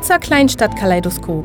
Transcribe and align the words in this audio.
Harzer 0.00 0.18
Kleinstadtkaleidoskop. 0.18 1.44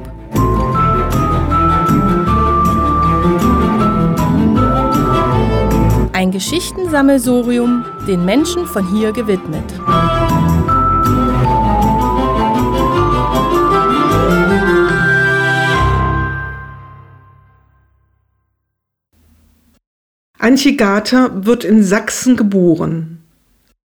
Ein 6.13 6.31
Geschichtensammelsorium 6.31 7.84
den 8.07 8.23
Menschen 8.23 8.66
von 8.66 8.88
hier 8.88 9.12
gewidmet. 9.12 9.66
Antje 20.40 20.77
Gater 20.77 21.45
wird 21.45 21.66
in 21.66 21.84
Sachsen 21.84 22.38
geboren. 22.38 23.22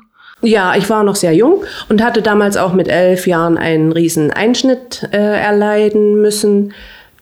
Ja, 0.42 0.76
ich 0.76 0.90
war 0.90 1.02
noch 1.02 1.16
sehr 1.16 1.32
jung 1.32 1.64
und 1.88 2.04
hatte 2.04 2.20
damals 2.20 2.58
auch 2.58 2.74
mit 2.74 2.88
elf 2.88 3.26
Jahren 3.26 3.56
einen 3.56 3.90
riesen 3.90 4.30
Einschnitt 4.30 5.08
äh, 5.12 5.16
erleiden 5.16 6.20
müssen, 6.20 6.74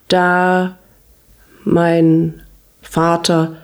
da 0.09 0.77
mein 1.63 2.43
Vater 2.83 3.55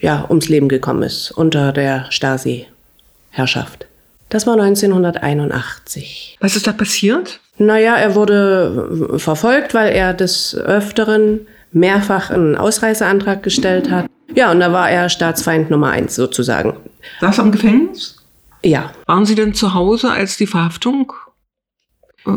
ja, 0.00 0.26
ums 0.28 0.48
Leben 0.48 0.68
gekommen 0.68 1.02
ist 1.02 1.30
unter 1.30 1.72
der 1.72 2.06
Stasi-Herrschaft. 2.10 3.86
Das 4.28 4.46
war 4.46 4.54
1981. 4.54 6.38
Was 6.40 6.56
ist 6.56 6.66
da 6.66 6.72
passiert? 6.72 7.40
Naja, 7.58 7.94
er 7.94 8.14
wurde 8.14 9.18
verfolgt, 9.18 9.72
weil 9.72 9.92
er 9.92 10.12
des 10.14 10.54
Öfteren 10.54 11.46
mehrfach 11.72 12.30
einen 12.30 12.56
Ausreiseantrag 12.56 13.42
gestellt 13.42 13.90
hat. 13.90 14.06
Ja, 14.34 14.50
und 14.50 14.60
da 14.60 14.72
war 14.72 14.90
er 14.90 15.08
Staatsfeind 15.08 15.70
Nummer 15.70 15.90
eins 15.90 16.14
sozusagen. 16.16 16.74
Saß 17.20 17.38
er 17.38 17.44
im 17.44 17.52
Gefängnis? 17.52 18.16
Ja. 18.62 18.92
Waren 19.06 19.24
Sie 19.24 19.36
denn 19.36 19.54
zu 19.54 19.74
Hause 19.74 20.10
als 20.10 20.36
die 20.36 20.46
Verhaftung? 20.46 21.12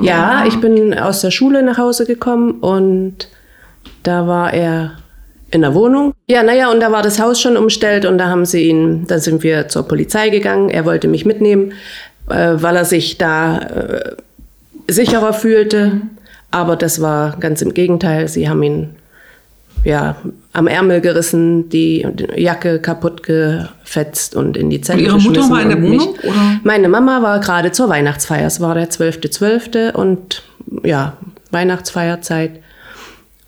Ja, 0.01 0.45
ich 0.45 0.61
bin 0.61 0.97
aus 0.97 1.21
der 1.21 1.31
Schule 1.31 1.63
nach 1.63 1.79
Hause 1.79 2.05
gekommen 2.05 2.59
und 2.59 3.27
da 4.03 4.27
war 4.27 4.53
er 4.53 4.99
in 5.51 5.61
der 5.61 5.73
Wohnung. 5.73 6.13
Ja, 6.27 6.43
naja, 6.43 6.71
und 6.71 6.79
da 6.79 6.91
war 6.91 7.01
das 7.01 7.19
Haus 7.19 7.39
schon 7.41 7.57
umstellt 7.57 8.05
und 8.05 8.17
da 8.17 8.27
haben 8.27 8.45
sie 8.45 8.69
ihn, 8.69 9.07
da 9.07 9.19
sind 9.19 9.43
wir 9.43 9.67
zur 9.67 9.87
Polizei 9.87 10.29
gegangen. 10.29 10.69
Er 10.69 10.85
wollte 10.85 11.07
mich 11.07 11.25
mitnehmen, 11.25 11.73
äh, 12.29 12.53
weil 12.55 12.75
er 12.75 12.85
sich 12.85 13.17
da 13.17 13.57
äh, 13.59 14.15
sicherer 14.87 15.33
fühlte. 15.33 16.01
Aber 16.51 16.75
das 16.75 17.01
war 17.01 17.37
ganz 17.39 17.61
im 17.61 17.73
Gegenteil. 17.73 18.27
Sie 18.27 18.49
haben 18.49 18.63
ihn 18.63 18.95
ja, 19.83 20.17
am 20.53 20.67
Ärmel 20.67 21.01
gerissen, 21.01 21.69
die 21.69 22.05
Jacke 22.35 22.79
kaputt 22.79 23.23
gefetzt 23.23 24.35
und 24.35 24.57
in 24.57 24.69
die 24.69 24.81
Zelle 24.81 24.99
und 24.99 25.05
Ihre 25.05 25.19
Mutter 25.19 25.49
war 25.49 25.61
in 25.61 25.69
der 25.69 25.81
Wohnung? 25.81 26.15
Oder? 26.23 26.59
Meine 26.63 26.89
Mama 26.89 27.21
war 27.21 27.39
gerade 27.39 27.71
zur 27.71 27.87
Weihnachtsfeier. 27.89 28.47
Es 28.47 28.59
war 28.59 28.75
der 28.75 28.89
12.12. 28.89 29.91
.12. 29.91 29.91
und 29.93 30.43
ja, 30.83 31.17
Weihnachtsfeierzeit. 31.51 32.59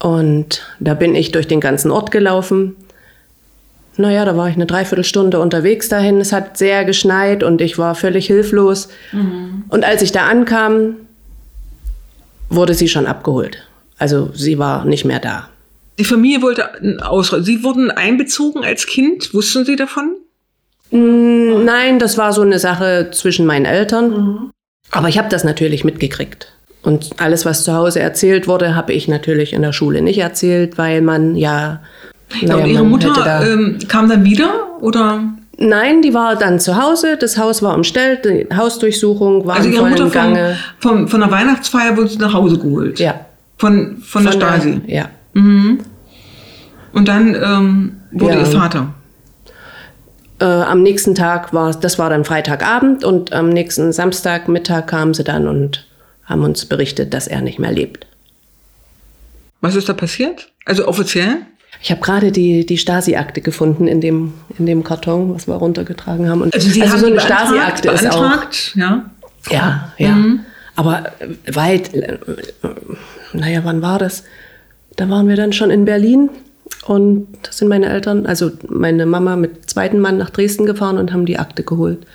Und 0.02 0.64
da 0.80 0.96
bin 0.96 1.14
ich 1.14 1.32
durch 1.32 1.48
den 1.48 1.60
ganzen 1.60 1.92
Ort 1.92 2.10
gelaufen. 2.10 2.76
Naja, 3.98 4.26
da 4.26 4.36
war 4.36 4.50
ich 4.50 4.56
eine 4.56 4.66
Dreiviertelstunde 4.66 5.40
unterwegs 5.40 5.90
dahin. 5.90 6.20
Es 6.20 6.34
hat 6.34 6.58
sehr 6.58 6.86
geschneit 6.86 7.44
und 7.44 7.62
ich 7.62 7.78
war 7.78 7.94
völlig 7.94 8.26
hilflos. 8.26 8.90
Mhm. 9.12 9.66
Und 9.70 9.86
als 9.86 10.02
ich 10.02 10.12
da 10.12 10.26
ankam, 10.26 10.96
wurde 12.50 12.74
sie 12.74 12.88
schon 12.88 13.06
abgeholt. 13.06 13.68
Also 14.00 14.32
sie 14.34 14.58
war 14.58 14.86
nicht 14.86 15.06
mehr 15.06 15.20
da. 15.20 15.50
Die 16.00 16.04
Familie 16.04 16.42
wollte 16.42 16.68
ausreisen. 17.04 17.46
Sie 17.46 17.64
wurden 17.64 17.92
einbezogen 17.92 18.64
als 18.64 18.88
Kind. 18.88 19.36
Wussten 19.36 19.66
Sie 19.66 19.76
davon? 19.76 20.16
Mm, 20.90 21.64
nein, 21.64 22.00
das 22.00 22.18
war 22.18 22.34
so 22.34 22.42
eine 22.42 22.58
Sache 22.58 23.12
zwischen 23.14 23.46
meinen 23.46 23.66
Eltern. 23.66 24.10
Mhm. 24.10 24.52
Aber 24.90 25.10
ich 25.10 25.20
habe 25.20 25.30
das 25.30 25.44
natürlich 25.44 25.84
mitgekriegt. 25.84 26.52
Und 26.84 27.12
alles, 27.18 27.46
was 27.46 27.64
zu 27.64 27.74
Hause 27.74 28.00
erzählt 28.00 28.48
wurde, 28.48 28.76
habe 28.76 28.94
ich 28.94 29.08
natürlich 29.08 29.54
in 29.54 29.62
der 29.62 29.72
Schule 29.72 30.02
nicht 30.02 30.18
erzählt, 30.18 30.78
weil 30.78 31.02
man 31.02 31.36
ja. 31.36 31.82
ja 32.42 32.56
und 32.56 32.66
Ihre 32.66 32.84
Mutter 32.84 33.44
ähm, 33.46 33.78
kam 33.88 34.10
dann 34.10 34.24
wieder 34.24 34.72
oder? 34.82 35.24
Nein, 35.58 36.02
die 36.02 36.14
war 36.14 36.36
dann 36.36 36.60
zu 36.60 36.82
Hause. 36.82 37.18
Das 37.18 37.38
Haus 37.38 37.62
war 37.62 37.76
umstellt, 37.76 38.26
die 38.26 38.48
Hausdurchsuchung 38.56 39.46
war 39.46 39.58
also 39.58 39.70
im 39.70 39.76
vollen 39.76 39.92
Mutter 39.92 40.10
Gange. 40.10 40.58
Von, 40.80 40.92
von, 40.92 41.08
von 41.08 41.20
der 41.22 41.32
Weihnachtsfeier 41.32 41.96
wurde 41.96 42.08
sie 42.08 42.18
nach 42.18 42.34
Hause 42.34 42.58
geholt. 42.58 43.00
Ja. 43.00 43.26
Von, 43.58 43.98
von, 43.98 44.24
von 44.24 44.24
der 44.24 44.32
Stasi. 44.32 44.80
Der, 44.80 44.96
ja. 44.96 45.10
Mhm. 45.34 45.80
Und 46.94 47.08
dann 47.08 47.36
ähm, 47.36 47.98
wurde 48.12 48.34
ja. 48.34 48.40
ihr 48.40 48.46
Vater. 48.48 48.94
Äh, 50.40 50.46
am 50.46 50.82
nächsten 50.82 51.14
Tag 51.14 51.54
war 51.54 51.72
das 51.74 52.00
war 52.00 52.10
dann 52.10 52.26
Freitagabend 52.26 53.04
und 53.04 53.32
am 53.32 53.50
nächsten 53.50 53.94
Samstagmittag 53.94 54.88
kam 54.88 55.14
sie 55.14 55.24
dann 55.24 55.48
und 55.48 55.86
haben 56.32 56.44
uns 56.44 56.66
berichtet, 56.66 57.14
dass 57.14 57.28
er 57.28 57.42
nicht 57.42 57.60
mehr 57.60 57.72
lebt. 57.72 58.08
Was 59.62 59.76
ist 59.76 59.88
da 59.88 59.94
passiert? 59.94 60.52
Also 60.66 60.88
offiziell? 60.88 61.38
Ich 61.82 61.92
habe 61.92 62.02
gerade 62.02 62.32
die, 62.32 62.66
die 62.66 62.78
Stasi-Akte 62.78 63.42
gefunden 63.42 63.88
in 63.88 64.02
dem, 64.02 64.34
in 64.58 64.66
dem 64.66 64.84
Karton, 64.84 65.34
was 65.34 65.48
wir 65.48 65.56
runtergetragen 65.56 66.30
haben. 66.30 66.42
Und 66.42 66.54
also 66.54 66.70
Sie 66.70 66.82
also 66.82 66.94
haben 66.94 67.00
so 67.02 67.08
eine 67.08 67.20
Stasi-Akte 67.20 67.90
ist 67.90 68.12
auch. 68.12 68.44
Ja, 68.76 69.10
ja. 69.50 69.94
ja. 69.98 70.12
Mhm. 70.12 70.42
Aber 70.76 71.12
weit, 71.52 71.94
äh, 71.94 72.18
naja, 73.34 73.62
wann 73.64 73.82
war 73.82 74.00
das? 74.00 74.24
Da 74.96 75.10
waren 75.10 75.28
wir 75.28 75.36
dann 75.36 75.54
schon 75.54 75.72
in 75.72 75.86
Berlin 75.86 76.30
und 76.86 77.28
da 77.44 77.52
sind 77.52 77.68
meine 77.68 77.88
Eltern, 77.88 78.26
also 78.26 78.52
meine 78.68 79.06
Mama 79.06 79.36
mit 79.36 79.70
zweiten 79.70 80.00
Mann 80.00 80.18
nach 80.18 80.30
Dresden 80.30 80.66
gefahren 80.66 80.98
und 80.98 81.14
haben 81.14 81.26
die 81.26 81.40
Akte 81.40 81.64
geholt. 81.64 82.06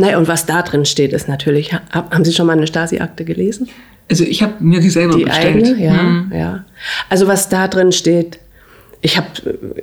Naja, 0.00 0.16
und 0.16 0.28
was 0.28 0.46
da 0.46 0.62
drin 0.62 0.84
steht, 0.84 1.12
ist 1.12 1.28
natürlich, 1.28 1.72
haben 1.72 2.24
Sie 2.24 2.32
schon 2.32 2.46
mal 2.46 2.56
eine 2.56 2.68
Stasi-Akte 2.68 3.24
gelesen? 3.24 3.68
Also 4.08 4.22
ich 4.22 4.44
habe 4.44 4.54
mir 4.60 4.78
die 4.78 4.90
selber 4.90 5.16
die 5.16 5.24
bestellt. 5.24 5.66
Eigene, 5.66 5.84
ja, 5.84 6.02
mhm. 6.02 6.32
ja. 6.32 6.64
Also 7.08 7.26
was 7.26 7.48
da 7.48 7.66
drin 7.66 7.90
steht, 7.90 8.38
ich 9.00 9.16
habe 9.16 9.26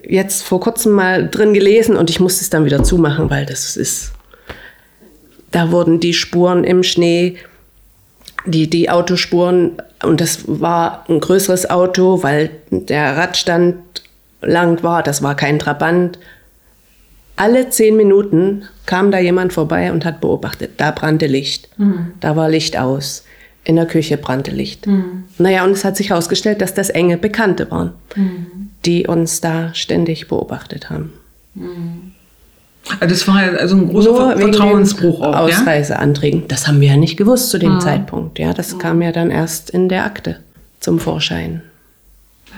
jetzt 0.08 0.44
vor 0.44 0.62
kurzem 0.62 0.94
mal 0.94 1.30
drin 1.30 1.54
gelesen 1.54 1.98
und 1.98 2.10
ich 2.10 2.22
musste 2.22 2.42
es 2.42 2.50
dann 2.50 2.64
wieder 2.64 2.82
zumachen, 2.82 3.30
weil 3.30 3.46
das 3.46 3.76
ist, 3.76 4.14
da 5.52 5.72
wurden 5.72 6.00
die 6.00 6.14
Spuren 6.14 6.64
im 6.64 6.84
Schnee, 6.84 7.36
die, 8.46 8.70
die 8.70 8.90
Autospuren, 8.90 9.74
und 10.02 10.22
das 10.22 10.44
war 10.48 11.04
ein 11.10 11.20
größeres 11.20 11.70
Auto, 11.70 12.24
weil 12.24 12.52
der 12.70 13.18
Radstand 13.18 13.76
lang 14.42 14.82
war, 14.82 15.04
das 15.04 15.22
war 15.22 15.36
kein 15.36 15.60
Trabant. 15.60 16.20
Alle 17.38 17.70
zehn 17.70 17.98
Minuten 17.98 18.64
kam 18.86 19.12
da 19.12 19.20
jemand 19.20 19.52
vorbei 19.52 19.92
und 19.92 20.06
hat 20.06 20.22
beobachtet, 20.22 20.72
da 20.78 20.92
brannte 20.92 21.28
Licht, 21.28 21.70
da 22.20 22.36
war 22.36 22.50
Licht 22.50 22.78
aus, 22.78 23.26
in 23.64 23.76
der 23.76 23.88
Küche 23.88 24.18
brannte 24.18 24.52
Licht. 24.52 24.88
Naja, 25.38 25.66
und 25.66 25.72
es 25.72 25.84
hat 25.84 25.98
sich 25.98 26.12
herausgestellt, 26.12 26.62
dass 26.62 26.74
das 26.74 26.90
enge 26.90 27.18
Bekannte 27.18 27.70
waren, 27.72 27.92
die 28.86 29.08
uns 29.08 29.42
da 29.42 29.74
ständig 29.74 30.28
beobachtet 30.28 30.90
haben. 30.90 31.14
Also 33.00 33.14
das 33.16 33.28
war 33.28 33.44
ja 33.44 33.58
also 33.58 33.76
ein 33.76 33.90
großer 33.90 34.12
Nur 34.12 34.38
Vertrauensbruch 34.38 35.22
auch, 35.22 35.50
ja? 35.50 35.60
Ausreiseanträgen. 35.60 36.48
Das 36.48 36.68
haben 36.68 36.80
wir 36.80 36.90
ja 36.90 36.98
nicht 36.98 37.18
gewusst 37.18 37.50
zu 37.50 37.58
dem 37.58 37.80
Zeitpunkt. 37.82 38.38
Ja, 38.38 38.54
das 38.54 38.78
kam 38.78 39.02
ja 39.02 39.12
dann 39.12 39.32
erst 39.32 39.72
in 39.72 39.90
der 39.90 40.06
Akte 40.06 40.40
zum 40.80 41.00
Vorschein. 41.00 41.64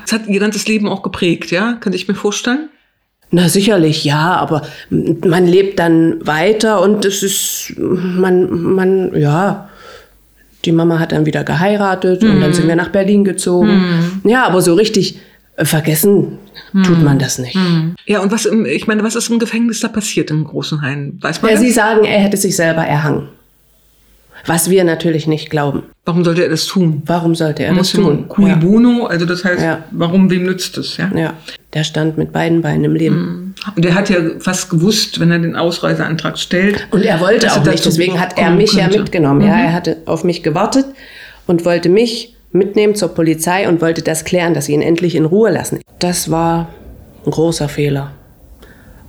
Das 0.02 0.12
hat 0.12 0.28
ihr 0.28 0.40
ganzes 0.42 0.68
Leben 0.68 0.90
auch 0.90 1.02
geprägt, 1.02 1.50
ja? 1.50 1.78
Könnte 1.80 1.96
ich 1.96 2.10
mir 2.10 2.16
vorstellen? 2.16 2.68
Na 3.30 3.50
sicherlich, 3.50 4.06
ja, 4.06 4.36
aber 4.38 4.62
man 4.90 5.46
lebt 5.46 5.80
dann 5.80 6.26
weiter 6.26 6.82
und 6.82 7.04
es 7.04 7.24
ist, 7.24 7.74
man, 7.78 8.50
man, 8.62 9.14
ja, 9.16 9.70
die 10.64 10.72
Mama 10.72 11.00
hat 11.00 11.12
dann 11.12 11.26
wieder 11.26 11.44
geheiratet 11.44 12.24
und 12.24 12.40
dann 12.42 12.54
sind 12.54 12.68
wir 12.68 12.76
nach 12.76 12.90
Berlin 12.90 13.24
gezogen. 13.26 14.22
Ja, 14.24 14.46
aber 14.46 14.62
so 14.62 14.74
richtig 14.76 15.20
äh, 15.58 15.66
vergessen 15.66 16.38
tut 16.84 17.02
man 17.04 17.20
das 17.20 17.38
nicht. 17.38 17.58
Ja, 18.06 18.22
und 18.22 18.32
was 18.32 18.46
im, 18.46 18.66
ich 18.66 18.88
meine, 18.88 19.04
was 19.04 19.16
ist 19.16 19.30
im 19.30 19.40
Gefängnis 19.40 19.80
da 19.82 19.88
passiert 19.88 20.32
im 20.32 20.44
großen 20.44 20.82
Hain? 20.82 21.18
Weiß 21.22 21.42
man 21.42 21.50
Ja, 21.52 21.56
das? 21.58 21.66
Sie 21.66 21.72
sagen, 21.72 22.06
er 22.06 22.20
hätte 22.20 22.38
sich 22.38 22.56
selber 22.56 22.84
erhangen. 22.84 23.30
Was 24.46 24.70
wir 24.70 24.84
natürlich 24.84 25.28
nicht 25.28 25.50
glauben. 25.50 25.84
Warum 26.06 26.24
sollte 26.24 26.44
er 26.44 26.50
das 26.50 26.66
tun? 26.66 27.02
Warum 27.06 27.36
sollte 27.36 27.64
er 27.64 27.74
Muss 27.74 27.92
das 27.92 28.02
tun? 28.02 28.28
Cui 28.30 28.48
Ja. 28.50 28.56
bono, 28.56 29.06
also 29.08 29.26
das 29.26 29.44
heißt, 29.44 29.62
Ja. 29.62 29.84
warum, 29.92 30.30
wem 30.30 30.44
nützt 30.44 30.78
es, 30.78 30.98
ja? 30.98 31.12
ja, 31.16 31.34
der 31.74 31.84
stand 31.84 32.18
mit 32.18 32.32
beiden 32.32 32.62
Beinen 32.62 32.86
im 32.86 32.94
Leben. 32.96 33.56
Und 33.76 33.86
er 33.86 33.96
hat 33.96 34.10
ja 34.10 34.18
fast 34.40 34.70
gewusst, 34.70 35.20
wenn 35.20 35.32
er 35.32 35.40
den 35.40 35.56
Ausreiseantrag 35.56 36.38
stellt. 36.38 36.88
Und 36.92 37.04
er 37.04 37.20
wollte 37.20 37.52
auch 37.52 37.58
er 37.66 37.72
nicht, 37.72 37.86
deswegen 37.86 38.20
hat 38.20 38.38
er 38.38 38.52
mich 38.52 38.74
ja 38.74 38.84
könnte. 38.86 39.00
mitgenommen. 39.00 39.42
Ja, 39.42 39.58
er 39.58 39.74
hatte 39.74 39.98
auf 40.06 40.24
mich 40.24 40.44
gewartet 40.44 40.86
und 41.48 41.66
wollte 41.66 41.90
mich 41.90 42.36
mitnehmen 42.52 42.96
zur 42.96 43.10
Polizei 43.10 43.68
und 43.68 43.82
wollte 43.82 44.02
das 44.02 44.24
klären, 44.24 44.54
dass 44.54 44.66
sie 44.68 44.74
ihn 44.74 44.82
endlich 44.82 45.16
in 45.16 45.26
Ruhe 45.26 45.52
lassen. 45.52 45.82
Das 46.00 46.32
war 46.32 46.70
ein 47.26 47.32
großer 47.32 47.68
Fehler. 47.68 48.12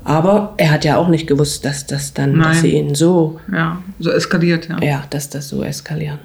Aber 0.09 0.55
er 0.57 0.71
hat 0.71 0.87
ja 0.87 0.97
auch 0.97 1.09
nicht 1.09 1.27
gewusst, 1.27 1.67
dass 1.67 1.87
das 1.87 2.15
dann, 2.15 2.39
Nein. 2.39 2.43
dass 2.49 2.63
sie 2.63 2.71
ihn 2.71 2.95
so, 2.95 3.39
Ja, 3.53 3.83
so 3.99 4.11
eskaliert, 4.11 4.67
ja. 4.67 4.79
ja, 4.81 5.05
dass 5.11 5.29
das 5.29 5.51
so 5.51 5.63
eskaliert. 5.63 6.19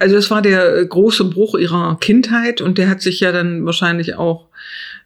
Also 0.00 0.16
das 0.16 0.28
war 0.32 0.42
der 0.42 0.78
äh, 0.78 0.86
große 0.86 1.26
Bruch 1.26 1.54
ihrer 1.54 1.96
Kindheit 2.00 2.60
und 2.60 2.78
der 2.78 2.90
hat 2.90 3.00
sich 3.00 3.20
ja 3.20 3.30
dann 3.30 3.64
wahrscheinlich 3.64 4.16
auch, 4.16 4.46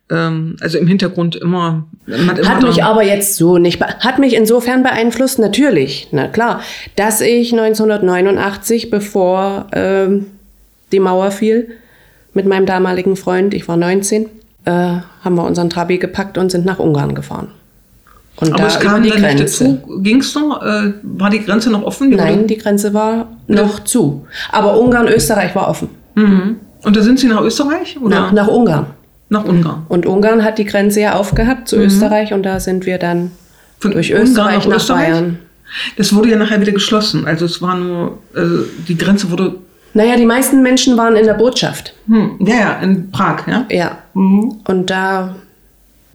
ähm, 0.08 0.56
also 0.60 0.78
im 0.78 0.86
Hintergrund 0.86 1.36
immer, 1.36 1.84
hat 2.06 2.38
immer 2.38 2.48
Hat 2.48 2.62
mich 2.62 2.82
aber 2.82 3.02
jetzt 3.02 3.36
so 3.36 3.58
nicht, 3.58 3.82
hat 3.82 4.18
mich 4.18 4.34
insofern 4.34 4.82
beeinflusst, 4.82 5.38
natürlich, 5.38 6.08
na 6.10 6.26
klar, 6.26 6.62
dass 6.96 7.20
ich 7.20 7.52
1989, 7.52 8.88
bevor 8.88 9.66
ähm, 9.72 10.24
die 10.90 11.00
Mauer 11.00 11.32
fiel, 11.32 11.68
mit 12.32 12.46
meinem 12.46 12.64
damaligen 12.64 13.16
Freund, 13.16 13.52
ich 13.52 13.68
war 13.68 13.76
19, 13.76 14.24
äh, 14.64 14.70
haben 14.70 15.34
wir 15.34 15.44
unseren 15.44 15.68
Trabi 15.68 15.98
gepackt 15.98 16.38
und 16.38 16.50
sind 16.50 16.64
nach 16.64 16.78
Ungarn 16.78 17.14
gefahren. 17.14 17.48
Und 18.38 18.52
aber 18.52 18.66
es 18.66 18.76
über 18.76 18.84
kam 18.84 19.02
die 19.02 19.08
dann 19.10 19.20
nicht 19.22 19.36
Grenze. 19.36 19.64
dazu. 19.64 20.00
Ging 20.02 20.20
es 20.20 20.34
noch? 20.34 20.62
Äh, 20.62 20.92
war 21.02 21.30
die 21.30 21.40
Grenze 21.40 21.70
noch 21.70 21.82
offen? 21.82 22.10
Die 22.10 22.16
Nein, 22.16 22.34
wurde- 22.40 22.46
die 22.46 22.58
Grenze 22.58 22.92
war 22.92 23.28
noch 23.46 23.84
zu. 23.84 24.26
Aber 24.52 24.78
Ungarn, 24.78 25.08
Österreich 25.08 25.54
war 25.54 25.68
offen. 25.68 25.88
Mhm. 26.14 26.56
Und 26.82 26.96
da 26.96 27.02
sind 27.02 27.18
Sie 27.18 27.28
nach 27.28 27.40
Österreich 27.40 27.96
oder 28.00 28.20
Nach, 28.20 28.32
nach 28.32 28.48
Ungarn. 28.48 28.86
nach 29.30 29.44
Ungarn? 29.44 29.84
Und 29.88 30.06
Ungarn 30.06 30.44
hat 30.44 30.58
die 30.58 30.64
Grenze 30.66 31.00
ja 31.00 31.14
aufgehabt 31.14 31.68
zu 31.68 31.76
Österreich 31.76 32.32
und 32.34 32.42
da 32.44 32.60
sind 32.60 32.84
wir 32.86 32.98
dann 32.98 33.18
Mhm. 33.24 33.30
Von 33.80 33.90
durch 33.92 34.10
Österreich 34.10 34.58
nach 34.64 34.66
nach, 34.66 34.76
Österreich? 34.76 35.08
Bayern. 35.10 35.38
Das 35.96 36.14
wurde 36.14 36.30
ja 36.30 36.36
nachher 36.36 36.60
wieder 36.60 36.72
geschlossen. 36.72 37.26
Also 37.26 37.44
es 37.44 37.60
war 37.60 37.74
nur, 37.76 38.18
also 38.34 38.64
die 38.86 38.96
Grenze 38.96 39.30
wurde, 39.30 39.56
Naja, 39.94 40.16
die 40.16 40.26
meisten 40.26 40.62
Menschen 40.62 40.96
waren 40.96 41.16
in 41.16 41.24
der 41.26 41.34
Botschaft. 41.34 41.94
hm, 42.06 42.36
ja, 42.40 42.54
ja, 42.54 42.72
in 42.82 43.10
Prag, 43.10 43.46
ja. 43.48 43.64
Ja. 43.70 43.98
Mhm. 44.14 44.56
Und 44.68 44.90
da 44.90 45.34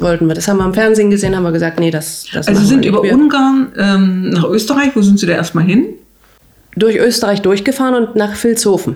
wollten 0.02 0.28
wir, 0.28 0.36
das 0.36 0.48
haben 0.48 0.58
wir 0.58 0.66
im 0.66 0.74
Fernsehen 0.74 1.10
gesehen, 1.10 1.36
haben 1.36 1.44
wir 1.44 1.52
gesagt, 1.52 1.80
nee, 1.80 1.92
das, 1.92 2.26
das 2.34 2.48
Also 2.48 2.64
sind 2.66 2.86
über. 2.86 3.04
Wir- 3.04 3.14
Ungarn 3.14 3.72
ähm, 3.78 4.30
nach 4.30 4.46
Österreich. 4.46 4.92
Wo 4.96 5.02
sind 5.02 5.20
Sie 5.20 5.26
da 5.26 5.34
erstmal 5.34 5.64
hin? 5.66 5.86
durch 6.78 6.96
Österreich 6.98 7.42
durchgefahren 7.42 7.96
und 7.96 8.16
nach 8.16 8.42
Vilshofen. 8.42 8.96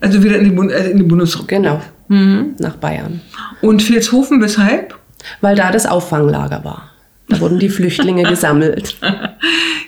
Also 0.00 0.22
wieder 0.24 0.36
in 0.36 0.44
die, 0.44 0.50
Bund 0.50 0.72
äh, 0.72 0.90
in 0.90 0.96
die 0.96 1.02
Bundesrepublik. 1.04 1.58
Genau. 1.62 1.80
Mhm. 2.08 2.54
Nach 2.58 2.74
Bayern. 2.74 3.20
Und 3.62 3.88
Vilshofen, 3.88 4.42
weshalb? 4.42 4.96
Weil 5.40 5.54
da 5.54 5.70
das 5.70 5.86
Auffanglager 5.86 6.64
war. 6.64 6.90
Da 7.28 7.38
wurden 7.38 7.60
die 7.60 7.68
Flüchtlinge 7.68 8.22
gesammelt. 8.28 8.96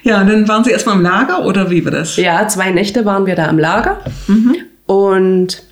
Ja, 0.04 0.22
dann 0.22 0.46
waren 0.46 0.62
Sie 0.62 0.70
erstmal 0.70 0.94
im 0.96 1.02
Lager 1.02 1.44
oder 1.44 1.68
wie 1.70 1.84
war 1.84 1.90
das? 1.90 2.16
Ja, 2.16 2.46
zwei 2.46 2.70
Nächte 2.70 3.04
waren 3.04 3.26
wir 3.26 3.34
da 3.34 3.46
im 3.46 3.58
Lager. 3.58 3.98
Und 4.86 5.62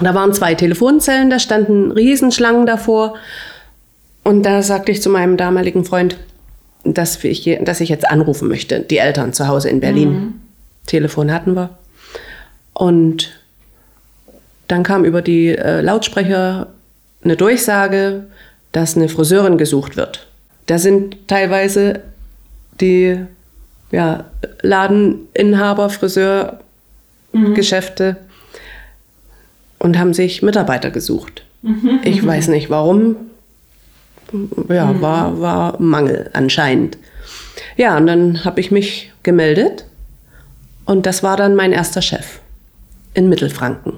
da 0.00 0.14
waren 0.14 0.32
zwei 0.32 0.54
Telefonzellen, 0.54 1.28
da 1.30 1.38
standen 1.38 1.92
Riesenschlangen 1.92 2.66
davor. 2.66 3.14
Und 4.24 4.42
da 4.44 4.62
sagte 4.62 4.92
ich 4.92 5.02
zu 5.02 5.10
meinem 5.10 5.36
damaligen 5.36 5.84
Freund, 5.84 6.16
dass 6.84 7.22
ich, 7.24 7.58
dass 7.62 7.80
ich 7.80 7.88
jetzt 7.88 8.08
anrufen 8.08 8.48
möchte, 8.48 8.78
die 8.80 8.98
Eltern 8.98 9.32
zu 9.32 9.48
Hause 9.48 9.70
in 9.70 9.80
Berlin. 9.80 10.40
Telefon 10.86 11.32
hatten 11.32 11.54
wir. 11.54 11.70
Und 12.72 13.40
dann 14.68 14.82
kam 14.82 15.04
über 15.04 15.22
die 15.22 15.56
äh, 15.56 15.80
Lautsprecher 15.80 16.66
eine 17.22 17.36
Durchsage, 17.36 18.24
dass 18.72 18.96
eine 18.96 19.08
Friseurin 19.08 19.56
gesucht 19.56 19.96
wird. 19.96 20.26
Da 20.66 20.78
sind 20.78 21.28
teilweise 21.28 22.00
die 22.80 23.18
ja, 23.90 24.24
Ladeninhaber, 24.62 25.90
Friseurgeschäfte 25.90 28.16
und 29.84 29.98
haben 29.98 30.14
sich 30.14 30.42
Mitarbeiter 30.42 30.90
gesucht. 30.90 31.44
Ich 32.04 32.26
weiß 32.26 32.48
nicht 32.48 32.70
warum. 32.70 33.16
Ja, 34.68 35.00
war, 35.02 35.40
war 35.40 35.80
Mangel 35.80 36.30
anscheinend. 36.32 36.96
Ja, 37.76 37.96
und 37.98 38.06
dann 38.06 38.44
habe 38.46 38.60
ich 38.60 38.70
mich 38.70 39.12
gemeldet 39.22 39.84
und 40.86 41.04
das 41.04 41.22
war 41.22 41.36
dann 41.36 41.54
mein 41.54 41.72
erster 41.72 42.00
Chef 42.00 42.40
in 43.12 43.28
Mittelfranken. 43.28 43.92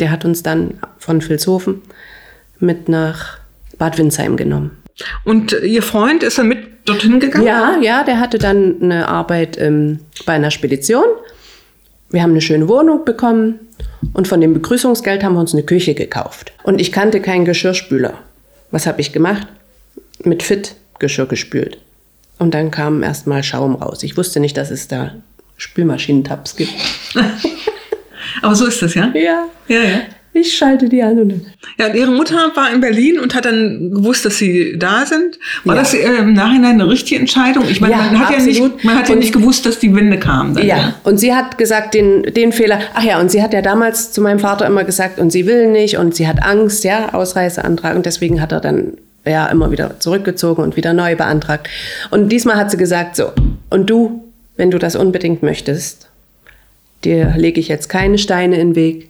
Der 0.00 0.10
hat 0.10 0.26
uns 0.26 0.42
dann 0.42 0.74
von 0.98 1.26
Vilshofen 1.26 1.80
mit 2.58 2.90
nach 2.90 3.38
Bad 3.78 3.96
Windsheim 3.96 4.36
genommen. 4.36 4.76
Und 5.24 5.56
Ihr 5.62 5.82
Freund 5.82 6.22
ist 6.22 6.36
dann 6.36 6.48
mit 6.48 6.58
dorthin 6.84 7.20
gegangen? 7.20 7.46
Ja, 7.46 7.78
ja, 7.80 8.04
der 8.04 8.20
hatte 8.20 8.36
dann 8.36 8.82
eine 8.82 9.08
Arbeit 9.08 9.58
ähm, 9.58 10.00
bei 10.26 10.34
einer 10.34 10.50
Spedition. 10.50 11.06
Wir 12.16 12.22
haben 12.22 12.30
eine 12.30 12.40
schöne 12.40 12.66
Wohnung 12.66 13.04
bekommen 13.04 13.60
und 14.14 14.26
von 14.26 14.40
dem 14.40 14.54
Begrüßungsgeld 14.54 15.22
haben 15.22 15.34
wir 15.34 15.40
uns 15.40 15.52
eine 15.52 15.64
Küche 15.64 15.92
gekauft. 15.92 16.50
Und 16.62 16.80
ich 16.80 16.90
kannte 16.90 17.20
keinen 17.20 17.44
Geschirrspüler. 17.44 18.14
Was 18.70 18.86
habe 18.86 19.02
ich 19.02 19.12
gemacht? 19.12 19.46
Mit 20.24 20.42
Fit 20.42 20.76
Geschirr 20.98 21.26
gespült. 21.26 21.76
Und 22.38 22.54
dann 22.54 22.70
kam 22.70 23.02
erstmal 23.02 23.42
Schaum 23.42 23.74
raus. 23.74 24.02
Ich 24.02 24.16
wusste 24.16 24.40
nicht, 24.40 24.56
dass 24.56 24.70
es 24.70 24.88
da 24.88 25.14
Spülmaschinentabs 25.58 26.56
gibt. 26.56 26.72
Aber 28.40 28.54
so 28.54 28.64
ist 28.64 28.80
das, 28.80 28.94
ja? 28.94 29.12
Ja, 29.14 29.48
Ja, 29.68 29.82
ja. 29.82 30.00
Ich 30.36 30.56
schalte 30.56 30.88
die 30.88 31.02
an. 31.02 31.42
Ja, 31.78 31.86
und 31.86 31.94
Ihre 31.94 32.10
Mutter 32.10 32.52
war 32.54 32.72
in 32.72 32.80
Berlin 32.80 33.18
und 33.18 33.34
hat 33.34 33.44
dann 33.44 33.90
gewusst, 33.90 34.24
dass 34.24 34.38
Sie 34.38 34.78
da 34.78 35.04
sind. 35.06 35.38
War 35.64 35.74
Ja. 35.76 35.82
das 35.82 35.94
äh, 35.94 35.98
im 36.18 36.32
Nachhinein 36.34 36.80
eine 36.80 36.88
richtige 36.88 37.20
Entscheidung? 37.20 37.64
Ich 37.68 37.80
meine, 37.80 37.94
Ja, 37.94 37.98
man 38.12 38.18
hat 38.18 38.32
ja 38.38 38.44
nicht, 38.44 38.84
man 38.84 38.96
hat 38.98 39.08
ja 39.08 39.14
nicht 39.16 39.32
gewusst, 39.32 39.66
dass 39.66 39.78
die 39.78 39.94
Wende 39.94 40.18
kam. 40.18 40.54
Dann, 40.54 40.66
Ja, 40.66 40.94
und 41.04 41.18
sie 41.18 41.34
hat 41.34 41.58
gesagt, 41.58 41.94
den, 41.94 42.22
den 42.22 42.52
Fehler, 42.52 42.80
ach 42.94 43.02
ja, 43.02 43.20
und 43.20 43.30
sie 43.30 43.42
hat 43.42 43.52
ja 43.52 43.62
damals 43.62 44.12
zu 44.12 44.20
meinem 44.20 44.38
Vater 44.38 44.66
immer 44.66 44.84
gesagt, 44.84 45.18
und 45.18 45.30
sie 45.30 45.46
will 45.46 45.70
nicht, 45.70 45.98
und 45.98 46.14
sie 46.14 46.26
hat 46.28 46.42
Angst, 46.42 46.84
ja, 46.84 47.12
Ausreiseantrag, 47.14 47.96
und 47.96 48.06
deswegen 48.06 48.40
hat 48.40 48.52
er 48.52 48.60
dann 48.60 48.92
ja 49.24 49.46
immer 49.46 49.70
wieder 49.72 49.98
zurückgezogen 49.98 50.62
und 50.62 50.76
wieder 50.76 50.92
neu 50.92 51.16
beantragt. 51.16 51.68
Und 52.10 52.28
diesmal 52.30 52.56
hat 52.56 52.70
sie 52.70 52.76
gesagt, 52.76 53.16
so, 53.16 53.32
und 53.70 53.90
du, 53.90 54.22
wenn 54.56 54.70
du 54.70 54.78
das 54.78 54.94
unbedingt 54.96 55.42
möchtest, 55.42 56.08
dir 57.04 57.34
lege 57.36 57.60
ich 57.60 57.68
jetzt 57.68 57.88
keine 57.88 58.18
Steine 58.18 58.54
in 58.58 58.68
den 58.70 58.76
Weg, 58.76 59.08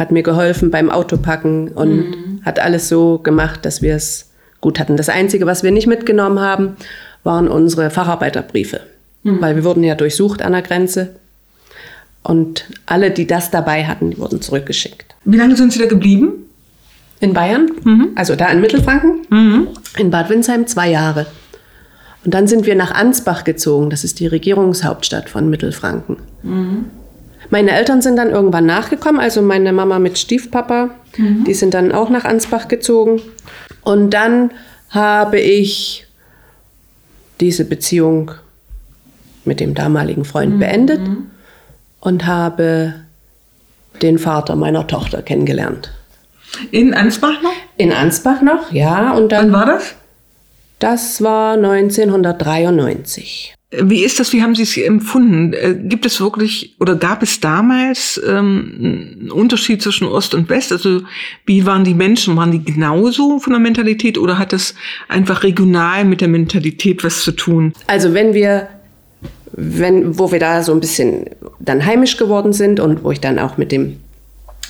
hat 0.00 0.10
mir 0.10 0.24
geholfen 0.24 0.72
beim 0.72 0.90
Autopacken 0.90 1.68
und 1.68 2.16
hat 2.44 2.58
alles 2.58 2.88
so 2.88 3.18
gemacht, 3.18 3.64
dass 3.64 3.82
wir 3.82 3.94
es 3.94 4.30
gut 4.60 4.80
hatten. 4.80 4.96
Das 4.96 5.08
Einzige, 5.08 5.46
was 5.46 5.62
wir 5.62 5.70
nicht 5.70 5.86
mitgenommen 5.86 6.40
haben, 6.40 6.76
waren 7.22 7.46
unsere 7.48 7.90
Facharbeiterbriefe, 7.90 8.80
weil 9.22 9.54
wir 9.56 9.64
wurden 9.64 9.84
ja 9.84 9.94
durchsucht 9.94 10.40
an 10.42 10.52
der 10.52 10.62
Grenze 10.62 11.10
und 12.22 12.64
alle, 12.86 13.10
die 13.10 13.26
das 13.26 13.50
dabei 13.50 13.84
hatten, 13.84 14.10
die 14.10 14.18
wurden 14.18 14.40
zurückgeschickt. 14.40 15.14
Wie 15.24 15.36
lange 15.36 15.54
sind 15.56 15.72
Sie 15.72 15.78
da 15.78 15.86
geblieben? 15.86 16.32
In 17.20 17.34
Bayern, 17.34 17.70
also 18.14 18.34
da 18.36 18.48
in 18.48 18.62
Mittelfranken, 18.62 19.26
in 19.98 20.10
Bad 20.10 20.30
Windsheim 20.30 20.66
zwei 20.66 20.90
Jahre. 20.90 21.26
Und 22.24 22.32
dann 22.32 22.46
sind 22.46 22.64
wir 22.64 22.74
nach 22.74 22.90
Ansbach 22.92 23.44
gezogen, 23.44 23.90
das 23.90 24.04
ist 24.04 24.18
die 24.20 24.26
Regierungshauptstadt 24.26 25.28
von 25.28 25.50
Mittelfranken. 25.50 26.16
Meine 27.50 27.72
Eltern 27.72 28.00
sind 28.00 28.16
dann 28.16 28.30
irgendwann 28.30 28.66
nachgekommen, 28.66 29.20
also 29.20 29.42
meine 29.42 29.72
Mama 29.72 29.98
mit 29.98 30.18
Stiefpapa, 30.18 30.90
die 31.46 31.54
sind 31.54 31.74
dann 31.74 31.92
auch 31.92 32.08
nach 32.08 32.24
Ansbach 32.24 32.68
gezogen. 32.68 33.20
Und 33.82 34.10
dann 34.10 34.52
habe 34.90 35.40
ich 35.40 36.06
diese 37.40 37.64
Beziehung 37.64 38.30
mit 39.44 39.58
dem 39.60 39.74
damaligen 39.74 40.24
Freund 40.24 40.60
beendet 40.60 41.00
und 42.00 42.26
habe 42.26 42.94
den 44.02 44.18
Vater 44.18 44.56
meiner 44.56 44.86
Tochter 44.86 45.22
kennengelernt. 45.22 45.90
In 46.70 46.94
Ansbach 46.94 47.42
noch? 47.42 47.52
In 47.76 47.92
Ansbach 47.92 48.40
noch, 48.42 48.72
ja. 48.72 49.12
Und 49.12 49.32
Wann 49.32 49.50
dann, 49.50 49.52
war 49.52 49.66
das? 49.66 49.94
das 50.78 51.22
war 51.22 51.54
1993. 51.54 53.54
Wie 53.72 54.02
ist 54.02 54.18
das? 54.18 54.32
Wie 54.32 54.42
haben 54.42 54.56
Sie 54.56 54.64
es 54.64 54.76
empfunden? 54.76 55.52
Äh, 55.52 55.76
Gibt 55.84 56.04
es 56.04 56.20
wirklich 56.20 56.74
oder 56.80 56.96
gab 56.96 57.22
es 57.22 57.38
damals 57.38 58.20
ähm, 58.26 58.72
einen 59.20 59.30
Unterschied 59.30 59.80
zwischen 59.80 60.08
Ost 60.08 60.34
und 60.34 60.48
West? 60.48 60.72
Also 60.72 61.02
wie 61.46 61.64
waren 61.66 61.84
die 61.84 61.94
Menschen? 61.94 62.36
Waren 62.36 62.50
die 62.50 62.64
genauso 62.64 63.38
von 63.38 63.52
der 63.52 63.60
Mentalität 63.60 64.18
oder 64.18 64.38
hat 64.38 64.52
das 64.52 64.74
einfach 65.08 65.44
regional 65.44 66.04
mit 66.04 66.20
der 66.20 66.26
Mentalität 66.26 67.04
was 67.04 67.22
zu 67.22 67.30
tun? 67.30 67.72
Also 67.86 68.12
wenn 68.12 68.34
wir, 68.34 68.68
wenn, 69.52 70.18
wo 70.18 70.32
wir 70.32 70.40
da 70.40 70.64
so 70.64 70.72
ein 70.72 70.80
bisschen 70.80 71.26
dann 71.60 71.86
heimisch 71.86 72.16
geworden 72.16 72.52
sind 72.52 72.80
und 72.80 73.04
wo 73.04 73.12
ich 73.12 73.20
dann 73.20 73.38
auch 73.38 73.56
mit 73.56 73.70
dem 73.70 73.98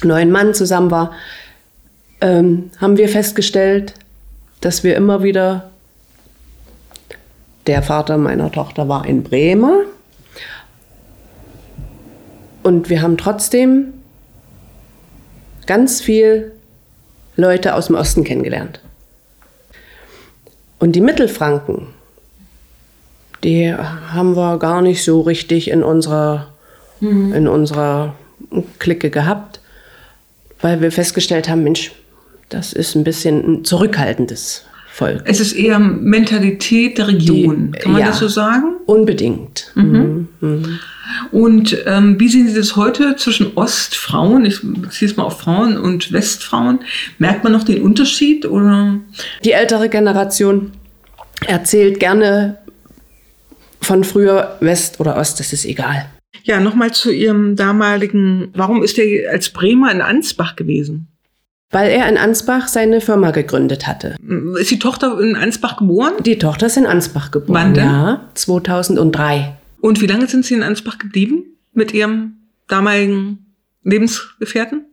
neuen 0.03 0.31
Mann 0.31 0.53
zusammen 0.53 0.91
war, 0.91 1.13
ähm, 2.21 2.71
haben 2.79 2.99
wir 2.99 3.09
festgestellt, 3.09 3.95
dass 4.61 4.85
wir 4.85 4.95
immer 4.95 5.23
wieder, 5.23 5.71
der 7.67 7.83
Vater 7.83 8.17
meiner 8.17 8.51
Tochter 8.51 8.89
war 8.89 9.07
in 9.07 9.23
Bremer 9.23 9.85
und 12.63 12.91
wir 12.91 13.03
haben 13.03 13.17
trotzdem 13.17 13.93
ganz 15.67 16.01
viel 16.01 16.53
Leute 17.37 17.75
aus 17.75 17.87
dem 17.87 17.97
Osten 17.97 18.25
kennengelernt. 18.25 18.81
Und 20.79 20.93
die 20.93 21.01
Mittelfranken, 21.01 21.89
die 23.45 23.73
haben 23.75 24.37
wir 24.37 24.59
gar 24.59 24.83
nicht 24.83 25.05
so 25.05 25.21
richtig 25.21 25.71
in 25.71 25.83
unserer, 25.83 26.49
in 27.01 27.49
unserer 27.49 28.15
Clique 28.79 29.11
gehabt, 29.11 29.61
weil 30.61 30.81
wir 30.81 30.93
festgestellt 30.93 31.49
haben, 31.49 31.63
Mensch, 31.63 31.93
das 32.49 32.73
ist 32.73 32.95
ein 32.95 33.05
bisschen 33.05 33.61
ein 33.61 33.65
zurückhaltendes 33.65 34.65
Volk. 34.93 35.23
Es 35.25 35.41
ist 35.41 35.53
eher 35.53 35.79
Mentalität 35.79 36.99
der 36.99 37.09
Region. 37.09 37.73
Die- 37.73 37.79
Kann 37.79 37.93
man 37.93 38.01
ja. 38.03 38.09
das 38.09 38.19
so 38.19 38.29
sagen? 38.29 38.75
Unbedingt. 38.87 39.73
Mhm. 39.75 40.29
Mhm. 40.41 40.79
Und 41.33 41.77
ähm, 41.87 42.19
wie 42.21 42.29
sehen 42.29 42.49
Sie 42.49 42.55
das 42.55 42.77
heute 42.77 43.17
zwischen 43.17 43.53
Ostfrauen, 43.57 44.45
ich 44.45 44.61
beziehe 44.63 45.11
es 45.11 45.17
mal 45.17 45.25
auf 45.25 45.41
Frauen 45.41 45.77
und 45.77 46.13
Westfrauen? 46.13 46.81
Merkt 47.19 47.45
man 47.45 47.53
noch 47.53 47.65
den 47.65 47.83
Unterschied 47.83 48.47
oder? 48.47 48.97
Die 49.45 49.53
ältere 49.53 49.89
Generation 49.89 50.73
erzählt 51.47 51.99
gerne 52.01 52.59
von 53.81 54.05
früher 54.05 54.57
West 54.61 55.01
oder 55.01 55.17
Ost, 55.17 55.41
das 55.41 55.53
ist 55.53 55.65
egal. 55.65 56.07
Ja, 56.45 56.61
nochmal 56.61 56.93
zu 56.93 57.11
Ihrem 57.11 57.57
damaligen, 57.57 58.49
warum 58.55 58.83
ist 58.83 58.99
er 58.99 59.31
als 59.33 59.51
Bremer 59.51 59.91
in 59.91 60.01
Ansbach 60.01 60.57
gewesen? 60.57 61.09
Weil 61.71 61.91
er 61.91 62.09
in 62.09 62.17
Ansbach 62.19 62.69
seine 62.69 63.01
Firma 63.01 63.31
gegründet 63.31 63.87
hatte. 63.87 64.17
Ist 64.61 64.73
die 64.73 64.81
Tochter 64.81 65.21
in 65.21 65.37
Ansbach 65.37 65.77
geboren? 65.77 66.15
Die 66.25 66.39
Tochter 66.39 66.67
ist 66.67 66.77
in 66.77 66.87
Ansbach 66.87 67.31
geboren. 67.31 67.55
Wann 67.55 67.75
denn? 67.75 67.85
Ja, 67.85 68.29
2003. 68.35 69.57
Und 69.81 70.01
wie 70.01 70.07
lange 70.07 70.27
sind 70.27 70.45
Sie 70.45 70.55
in 70.55 70.65
Ansbach 70.65 70.99
geblieben 70.99 71.45
mit 71.73 71.95
Ihrem 71.95 72.39
damaligen 72.67 73.55
Lebensgefährten? 73.85 74.87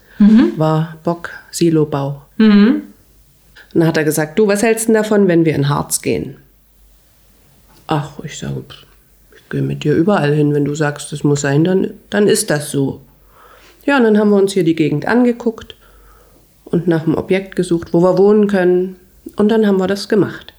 war 0.57 0.97
Bock 1.03 1.31
Silobau. 1.51 2.23
Mhm. 2.37 2.83
Und 3.73 3.81
dann 3.81 3.87
hat 3.87 3.97
er 3.97 4.05
gesagt, 4.05 4.39
du, 4.39 4.47
was 4.49 4.63
hältst 4.63 4.89
du 4.89 4.93
denn 4.93 5.03
davon, 5.03 5.29
wenn 5.29 5.45
wir 5.45 5.55
in 5.55 5.69
Harz 5.69 6.03
gehen? 6.03 6.37
Ach, 7.87 8.13
ich 8.23 8.39
sage, 8.39 8.65
ich 9.35 9.49
gehe 9.49 9.63
mit 9.63 9.85
dir 9.85 9.95
überall 9.95 10.35
hin. 10.35 10.53
Wenn 10.55 10.65
du 10.65 10.75
sagst, 10.75 11.13
das 11.13 11.25
muss 11.25 11.41
sein, 11.41 11.65
dann, 11.65 11.91
dann 12.11 12.29
ist 12.29 12.51
das 12.51 12.71
so. 12.71 13.01
Ja, 13.87 13.97
und 13.97 14.05
dann 14.05 14.19
haben 14.19 14.31
wir 14.31 14.37
uns 14.37 14.53
hier 14.53 14.65
die 14.65 14.77
Gegend 14.77 15.07
angeguckt 15.07 15.75
und 16.65 16.87
nach 16.87 17.05
einem 17.05 17.15
Objekt 17.15 17.57
gesucht, 17.57 17.93
wo 17.93 18.03
wir 18.03 18.19
wohnen 18.19 18.47
können. 18.47 18.97
Und 19.37 19.49
dann 19.49 19.67
haben 19.67 19.79
wir 19.79 19.87
das 19.87 20.09
gemacht. 20.09 20.53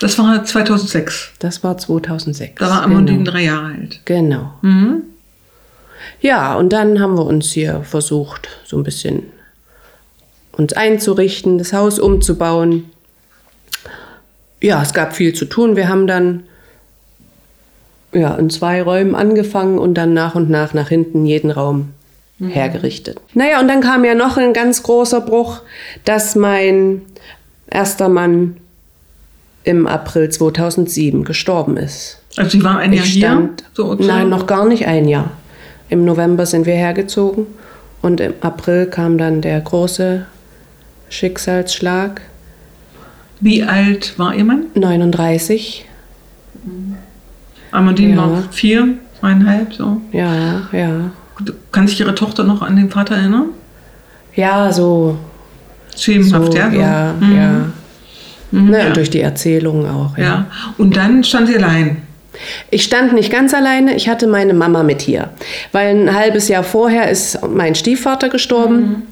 Das 0.00 0.18
war 0.18 0.44
2006. 0.44 1.32
Das 1.38 1.62
war 1.62 1.76
2006. 1.78 2.54
Da 2.58 2.68
war 2.70 2.82
Amandine 2.82 3.18
Genau. 3.18 3.30
drei 3.30 3.44
Jahre 3.44 3.66
alt. 3.74 4.00
genau. 4.04 4.52
Mhm. 4.62 5.02
Ja, 6.22 6.54
und 6.56 6.72
dann 6.72 7.00
haben 7.00 7.16
wir 7.16 7.24
uns 7.26 7.52
hier 7.52 7.82
versucht, 7.82 8.48
so 8.64 8.76
ein 8.76 8.82
bisschen 8.82 9.24
uns 10.52 10.72
einzurichten, 10.72 11.58
das 11.58 11.72
Haus 11.72 11.98
umzubauen. 11.98 12.90
Ja, 14.62 14.82
es 14.82 14.92
gab 14.92 15.14
viel 15.14 15.34
zu 15.34 15.44
tun. 15.46 15.76
Wir 15.76 15.88
haben 15.88 16.06
dann 16.06 16.42
ja, 18.12 18.34
in 18.34 18.50
zwei 18.50 18.82
Räumen 18.82 19.14
angefangen 19.14 19.78
und 19.78 19.94
dann 19.94 20.12
nach 20.14 20.34
und 20.34 20.50
nach 20.50 20.74
nach 20.74 20.88
hinten 20.88 21.24
jeden 21.26 21.50
Raum 21.50 21.90
hergerichtet. 22.40 23.20
Naja, 23.34 23.60
und 23.60 23.68
dann 23.68 23.80
kam 23.82 24.04
ja 24.04 24.14
noch 24.14 24.36
ein 24.38 24.52
ganz 24.54 24.82
großer 24.82 25.20
Bruch, 25.20 25.60
dass 26.04 26.34
mein 26.36 27.02
erster 27.70 28.08
Mann 28.08 28.56
im 29.64 29.86
April 29.86 30.28
2007 30.30 31.24
gestorben 31.24 31.76
ist. 31.76 32.18
Also 32.36 32.50
Sie 32.58 32.64
waren 32.64 32.78
ein 32.78 32.92
Jahr 32.92 33.04
Ich 33.04 33.12
hier? 33.12 33.26
stand, 33.28 33.64
sozusagen? 33.74 34.06
nein, 34.06 34.28
noch 34.28 34.46
gar 34.46 34.66
nicht 34.66 34.86
ein 34.86 35.06
Jahr. 35.08 35.30
Im 35.88 36.04
November 36.04 36.46
sind 36.46 36.66
wir 36.66 36.74
hergezogen 36.74 37.46
und 38.02 38.20
im 38.20 38.34
April 38.40 38.86
kam 38.86 39.18
dann 39.18 39.40
der 39.42 39.60
große 39.60 40.24
Schicksalsschlag. 41.08 42.20
Wie 43.40 43.62
alt 43.62 44.18
war 44.18 44.34
Ihr 44.34 44.44
Mann? 44.44 44.66
39, 44.74 45.84
Amandine 47.72 48.14
Ja. 48.16 48.30
war 48.30 48.42
vier, 48.50 48.88
zweieinhalb, 49.18 49.72
so. 49.74 50.00
ja, 50.12 50.62
ja. 50.72 51.10
Kann 51.72 51.86
sich 51.88 51.98
Ihre 52.00 52.14
Tochter 52.14 52.44
noch 52.44 52.60
an 52.62 52.76
den 52.76 52.90
Vater 52.90 53.16
erinnern? 53.16 53.46
Ja, 54.34 54.72
so. 54.72 55.16
Schemenhaft, 55.96 56.52
so 56.52 56.58
ja? 56.58 56.70
So. 56.70 56.76
ja, 56.78 57.14
Mhm. 57.18 57.36
ja. 57.36 57.64
Mhm, 58.50 58.70
Ne, 58.70 58.78
ja. 58.78 58.86
Und 58.88 58.96
durch 58.96 59.10
die 59.10 59.20
Erzählungen 59.20 59.86
auch. 59.88 60.16
Ja. 60.16 60.24
ja. 60.24 60.46
Und 60.78 60.96
dann 60.96 61.24
stand 61.24 61.48
Sie 61.48 61.56
allein. 61.56 62.02
Ich 62.70 62.84
stand 62.84 63.12
nicht 63.12 63.30
ganz 63.30 63.52
alleine, 63.52 63.94
ich 63.96 64.08
hatte 64.08 64.26
meine 64.26 64.54
Mama 64.54 64.82
mit 64.82 65.02
hier. 65.02 65.30
Weil 65.72 65.94
ein 65.94 66.14
halbes 66.14 66.48
Jahr 66.48 66.62
vorher 66.62 67.10
ist 67.10 67.38
mein 67.48 67.74
Stiefvater 67.74 68.28
gestorben. 68.28 69.02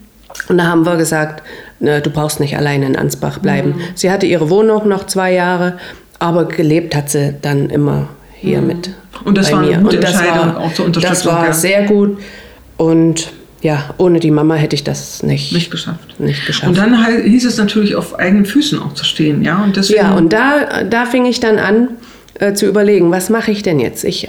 Und 0.49 0.59
da 0.59 0.65
haben 0.65 0.87
wir 0.87 0.97
gesagt, 0.97 1.43
ne, 1.81 2.01
du 2.01 2.11
brauchst 2.11 2.41
nicht 2.41 2.57
alleine 2.57 2.87
in 2.87 2.97
Ansbach 2.97 3.39
bleiben. 3.39 3.75
Sie 3.95 4.11
hatte 4.11 4.27
ihre 4.27 4.51
Wohnung 4.51 4.89
noch 4.89 5.07
zwei 5.07 5.33
Jahre, 5.33 5.79
aber 6.19 6.47
gelebt 6.47 6.95
hat 6.95 7.11
sie 7.11 7.35
dann 7.43 7.71
immer 7.71 8.09
hier 8.35 8.61
mit. 8.61 8.91
Und 9.25 9.37
das 9.37 9.51
war 9.53 9.61
eine 9.61 9.69
mir. 9.69 9.79
gute 9.79 9.99
das 9.99 10.13
Entscheidung, 10.13 10.55
war, 10.55 10.61
auch 10.61 10.73
zur 10.73 10.87
Das 10.89 10.97
Unterstützung, 10.97 11.33
war 11.33 11.47
ja. 11.47 11.53
sehr 11.53 11.83
gut. 11.85 12.19
Und 12.77 13.33
ja, 13.61 13.91
ohne 13.99 14.21
die 14.21 14.31
Mama 14.31 14.55
hätte 14.55 14.77
ich 14.77 14.85
das 14.85 15.23
nicht, 15.23 15.53
Nicht 15.53 15.71
geschafft. 15.71 16.21
nicht 16.21 16.47
geschafft. 16.47 16.69
Und 16.69 16.79
dann 16.79 17.23
hieß 17.23 17.45
es 17.45 17.57
natürlich, 17.59 17.97
auf 17.97 18.19
eigenen 18.19 18.45
Füßen 18.47 18.81
auch 18.81 18.95
zu 18.95 19.05
stehen, 19.05 19.43
ja? 19.43 19.63
Und 19.63 19.77
deswegen, 19.77 20.01
Ja, 20.01 20.15
und 20.15 20.33
da, 20.33 20.85
da 20.85 21.07
fing 21.07 21.27
ich 21.27 21.41
dann 21.41 21.59
an 21.59 21.89
äh, 22.39 22.53
zu 22.53 22.67
überlegen, 22.67 23.11
was 23.11 23.31
mache 23.31 23.51
ich 23.51 23.63
denn 23.63 23.81
jetzt? 23.81 24.05
Ich, 24.05 24.29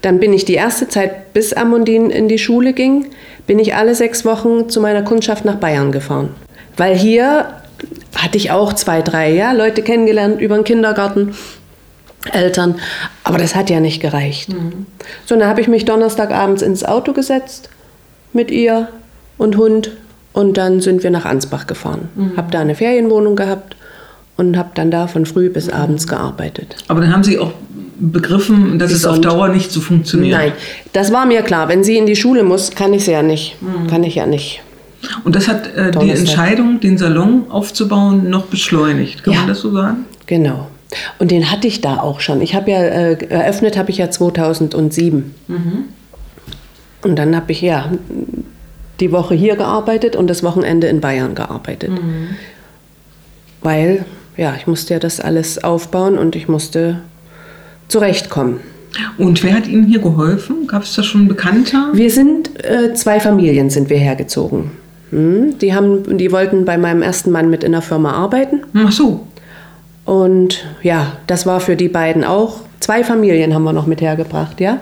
dann 0.00 0.18
bin 0.18 0.32
ich 0.32 0.46
die 0.46 0.54
erste 0.54 0.88
Zeit, 0.88 1.34
bis 1.34 1.52
Amundin 1.52 2.10
in 2.10 2.28
die 2.28 2.38
Schule 2.38 2.72
ging, 2.72 3.06
bin 3.46 3.58
ich 3.58 3.74
alle 3.74 3.94
sechs 3.94 4.24
Wochen 4.24 4.70
zu 4.70 4.80
meiner 4.80 5.02
Kundschaft 5.02 5.44
nach 5.44 5.56
Bayern 5.56 5.92
gefahren. 5.92 6.30
Weil 6.76 6.96
hier 6.96 7.46
hatte 8.16 8.38
ich 8.38 8.50
auch 8.50 8.72
zwei, 8.72 9.02
drei 9.02 9.32
ja, 9.32 9.52
Leute 9.52 9.82
kennengelernt 9.82 10.40
über 10.40 10.54
den 10.54 10.64
Kindergarten, 10.64 11.34
Eltern, 12.32 12.74
aber 13.24 13.38
das 13.38 13.54
hat 13.54 13.70
ja 13.70 13.80
nicht 13.80 14.02
gereicht. 14.02 14.50
So, 15.24 15.36
dann 15.36 15.48
habe 15.48 15.62
ich 15.62 15.68
mich 15.68 15.86
Donnerstagabends 15.86 16.60
ins 16.60 16.84
Auto 16.84 17.14
gesetzt 17.14 17.70
mit 18.32 18.50
ihr 18.50 18.88
und 19.38 19.56
Hund 19.56 19.90
und 20.32 20.56
dann 20.56 20.80
sind 20.80 21.02
wir 21.02 21.10
nach 21.10 21.24
Ansbach 21.24 21.66
gefahren. 21.66 22.08
Hab 22.36 22.50
da 22.52 22.60
eine 22.60 22.74
Ferienwohnung 22.74 23.36
gehabt 23.36 23.76
und 24.36 24.56
habe 24.56 24.70
dann 24.74 24.90
da 24.90 25.06
von 25.06 25.26
früh 25.26 25.50
bis 25.50 25.68
abends 25.68 26.06
gearbeitet. 26.06 26.76
aber 26.88 27.00
dann 27.00 27.12
haben 27.12 27.24
Sie 27.24 27.38
auch 27.38 27.52
begriffen, 27.98 28.78
dass 28.78 28.92
es 28.92 29.04
auf 29.04 29.16
Gesund. 29.16 29.24
Dauer 29.26 29.48
nicht 29.48 29.70
so 29.70 29.80
funktioniert. 29.80 30.38
Nein, 30.38 30.52
das 30.94 31.12
war 31.12 31.26
mir 31.26 31.42
klar. 31.42 31.68
Wenn 31.68 31.84
sie 31.84 31.98
in 31.98 32.06
die 32.06 32.16
Schule 32.16 32.44
muss, 32.44 32.70
kann 32.70 32.94
ich 32.94 33.04
sie 33.04 33.12
ja 33.12 33.22
nicht. 33.22 33.56
Kann 33.90 34.02
ich 34.04 34.14
ja 34.14 34.24
nicht 34.26 34.62
Und 35.24 35.36
das 35.36 35.48
hat 35.48 35.74
äh, 35.76 35.90
die. 35.90 36.10
Entscheidung, 36.10 36.80
den 36.80 36.96
Salon 36.96 37.44
aufzubauen, 37.50 38.30
noch 38.30 38.46
beschleunigt. 38.46 39.22
Kann 39.24 39.34
Ja. 39.34 39.40
man 39.40 39.48
das 39.48 39.60
so 39.60 39.70
sagen? 39.72 40.06
Genau. 40.26 40.68
Und 41.18 41.30
den 41.30 41.50
hatte 41.50 41.66
ich 41.66 41.82
da 41.82 41.98
auch 41.98 42.20
schon. 42.20 42.40
Ich 42.40 42.54
habe 42.54 42.70
ja 42.70 42.78
äh, 42.82 43.12
eröffnet 43.28 43.76
habe 43.76 43.90
ich 43.90 43.98
ja 43.98 44.10
2007. 44.10 45.34
Und 47.02 47.16
dann 47.18 47.34
habe 47.34 47.52
ich 47.52 47.62
ja 47.62 47.90
die 49.00 49.12
Woche 49.12 49.34
hier 49.34 49.56
gearbeitet 49.56 50.16
und 50.16 50.28
das 50.28 50.42
Wochenende 50.42 50.86
in 50.88 51.00
Bayern 51.00 51.34
gearbeitet. 51.34 51.90
Weil 53.62 54.04
ja, 54.36 54.54
ich 54.56 54.66
musste 54.66 54.94
ja 54.94 55.00
das 55.00 55.20
alles 55.20 55.62
aufbauen 55.62 56.18
und 56.18 56.36
ich 56.36 56.48
musste 56.48 57.00
zurechtkommen. 57.88 58.60
Und 59.18 59.42
wer 59.44 59.54
hat 59.54 59.66
Ihnen 59.66 59.84
hier 59.84 60.00
geholfen? 60.00 60.66
Gab 60.66 60.82
es 60.82 60.94
da 60.94 61.02
schon 61.02 61.28
Bekannter? 61.28 61.90
Wir 61.92 62.10
sind 62.10 62.64
äh, 62.64 62.92
zwei 62.94 63.20
Familien 63.20 63.70
sind 63.70 63.88
wir 63.88 63.98
hergezogen. 63.98 64.72
Hm, 65.10 65.58
Die 65.58 65.74
haben, 65.74 66.18
die 66.18 66.32
wollten 66.32 66.64
bei 66.64 66.78
meinem 66.78 67.02
ersten 67.02 67.30
Mann 67.30 67.50
mit 67.50 67.62
in 67.64 67.72
der 67.72 67.82
Firma 67.82 68.12
arbeiten. 68.12 68.62
Ach 68.74 68.90
so. 68.92 69.26
Und 70.04 70.64
ja, 70.82 71.12
das 71.26 71.46
war 71.46 71.60
für 71.60 71.76
die 71.76 71.88
beiden 71.88 72.24
auch. 72.24 72.62
Zwei 72.80 73.04
Familien 73.04 73.54
haben 73.54 73.62
wir 73.64 73.72
noch 73.72 73.86
mit 73.86 74.00
hergebracht, 74.00 74.60
ja. 74.60 74.80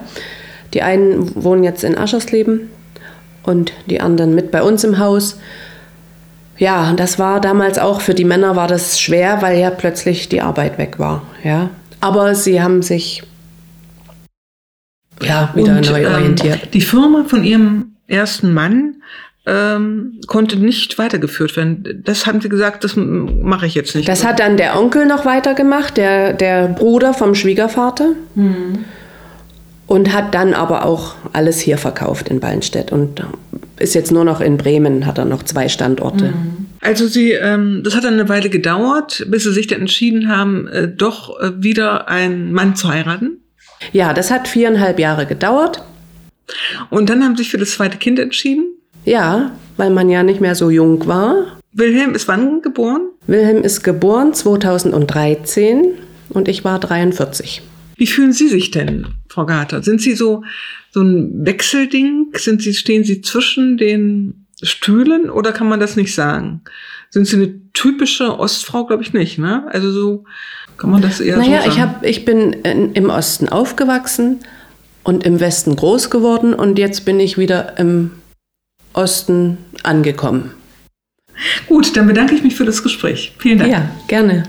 Die 0.73 0.81
einen 0.81 1.43
wohnen 1.43 1.63
jetzt 1.63 1.83
in 1.83 1.97
Aschersleben 1.97 2.69
und 3.43 3.73
die 3.87 4.01
anderen 4.01 4.35
mit 4.35 4.51
bei 4.51 4.61
uns 4.61 4.83
im 4.83 4.99
Haus. 4.99 5.39
Ja, 6.57 6.93
das 6.93 7.17
war 7.19 7.39
damals 7.39 7.79
auch 7.79 8.01
für 8.01 8.13
die 8.13 8.25
Männer 8.25 8.55
war 8.55 8.67
das 8.67 8.99
schwer, 8.99 9.41
weil 9.41 9.57
ja 9.59 9.69
plötzlich 9.69 10.29
die 10.29 10.41
Arbeit 10.41 10.77
weg 10.77 10.99
war, 10.99 11.23
ja. 11.43 11.69
Aber 12.01 12.35
sie 12.35 12.61
haben 12.61 12.81
sich 12.81 13.23
ja 15.21 15.49
wieder 15.55 15.77
Und, 15.77 15.89
neu 15.89 16.03
ähm, 16.03 16.13
orientiert. 16.13 16.73
die 16.73 16.81
Firma 16.81 17.23
von 17.27 17.43
Ihrem 17.43 17.95
ersten 18.07 18.53
Mann 18.53 18.95
ähm, 19.45 20.19
konnte 20.27 20.57
nicht 20.57 20.97
weitergeführt 20.97 21.55
werden. 21.57 22.03
Das 22.05 22.25
haben 22.27 22.41
Sie 22.41 22.49
gesagt, 22.49 22.83
das 22.83 22.93
mache 22.95 23.65
ich 23.65 23.73
jetzt 23.75 23.95
nicht. 23.95 24.07
Das 24.07 24.25
hat 24.25 24.39
dann 24.39 24.57
der 24.57 24.77
Onkel 24.79 25.05
noch 25.05 25.25
weitergemacht, 25.25 25.97
der, 25.97 26.33
der 26.33 26.67
Bruder 26.67 27.13
vom 27.13 27.35
Schwiegervater. 27.35 28.11
Und 29.89 30.13
hat 30.13 30.35
dann 30.35 30.53
aber 30.53 30.85
auch 30.85 31.15
alles 31.33 31.59
hier 31.59 31.79
verkauft 31.79 32.29
in 32.29 32.39
Ballenstedt. 32.39 32.91
Und 32.91 33.23
ist 33.79 33.95
jetzt 33.95 34.11
nur 34.11 34.23
noch 34.23 34.39
in 34.39 34.57
Bremen, 34.57 35.07
hat 35.07 35.17
er 35.17 35.25
noch 35.25 35.41
zwei 35.41 35.67
Standorte. 35.67 36.31
Also 36.81 37.07
Sie, 37.07 37.31
ähm, 37.31 37.81
das 37.83 37.95
hat 37.95 38.03
dann 38.03 38.13
eine 38.13 38.29
Weile 38.29 38.51
gedauert, 38.51 39.25
bis 39.29 39.45
Sie 39.45 39.51
sich 39.51 39.65
dann 39.65 39.81
entschieden 39.81 40.29
haben, 40.29 40.67
äh, 40.67 40.87
doch 40.87 41.39
äh, 41.39 41.51
wieder 41.57 42.07
einen 42.07 42.53
Mann 42.53 42.75
zu 42.75 42.87
heiraten. 42.87 43.39
Ja, 43.91 44.13
das 44.13 44.29
hat 44.29 44.47
viereinhalb 44.47 44.99
Jahre 44.99 45.25
gedauert. 45.25 45.83
Und 46.91 47.09
dann 47.09 47.23
haben 47.23 47.35
Sie 47.35 47.43
sich 47.43 47.51
für 47.51 47.57
das 47.57 47.71
zweite 47.71 47.97
Kind 47.97 48.19
entschieden. 48.19 48.65
Ja, 49.05 49.53
weil 49.77 49.89
man 49.89 50.09
ja 50.09 50.21
nicht 50.21 50.39
mehr 50.39 50.53
so 50.53 50.69
jung 50.69 51.07
war. 51.07 51.57
Wilhelm 51.73 52.13
ist 52.13 52.27
wann 52.27 52.61
geboren? 52.61 53.09
Wilhelm 53.25 53.63
ist 53.63 53.83
geboren 53.83 54.35
2013 54.35 55.93
und 56.29 56.47
ich 56.47 56.63
war 56.63 56.79
43. 56.79 57.63
Wie 57.99 58.07
fühlen 58.07 58.31
Sie 58.31 58.47
sich 58.47 58.71
denn, 58.71 59.07
Frau 59.27 59.45
Garter? 59.45 59.83
Sind 59.83 60.01
Sie 60.01 60.13
so, 60.13 60.43
so 60.89 61.01
ein 61.01 61.45
Wechselding? 61.45 62.31
Sind 62.33 62.61
Sie, 62.61 62.73
stehen 62.73 63.03
Sie 63.03 63.21
zwischen 63.21 63.77
den 63.77 64.47
Stühlen 64.63 65.29
oder 65.29 65.51
kann 65.51 65.67
man 65.67 65.81
das 65.81 65.97
nicht 65.97 66.15
sagen? 66.15 66.61
Sind 67.09 67.27
Sie 67.27 67.35
eine 67.35 67.71
typische 67.73 68.39
Ostfrau? 68.39 68.85
Glaube 68.85 69.03
ich 69.03 69.11
nicht, 69.11 69.37
ne? 69.37 69.65
Also 69.69 69.91
so 69.91 70.23
kann 70.77 70.91
man 70.91 71.01
das 71.01 71.19
eher 71.19 71.37
Naja, 71.37 71.61
so 71.63 71.71
sagen. 71.71 71.71
ich, 71.71 71.81
hab, 71.81 72.05
ich 72.05 72.25
bin 72.25 72.53
in, 72.53 72.93
im 72.93 73.09
Osten 73.09 73.49
aufgewachsen 73.49 74.39
und 75.03 75.25
im 75.25 75.41
Westen 75.41 75.75
groß 75.75 76.09
geworden 76.09 76.53
und 76.53 76.79
jetzt 76.79 77.03
bin 77.03 77.19
ich 77.19 77.37
wieder 77.37 77.77
im 77.77 78.11
Osten 78.93 79.57
angekommen. 79.83 80.51
Gut, 81.67 81.95
dann 81.97 82.07
bedanke 82.07 82.33
ich 82.33 82.43
mich 82.43 82.55
für 82.55 82.65
das 82.65 82.81
Gespräch. 82.81 83.33
Vielen 83.39 83.59
Dank. 83.59 83.71
Ja, 83.71 83.89
gerne. 84.07 84.43